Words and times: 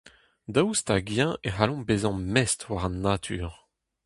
Daoust 0.53 0.87
hag-eñ 0.93 1.31
e 1.47 1.49
c'hallomp 1.53 1.85
bezañ 1.87 2.17
mestr 2.33 2.65
war 2.69 2.83
an 2.87 2.95
natur? 3.03 3.51